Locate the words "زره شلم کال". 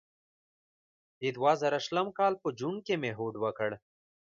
1.61-2.33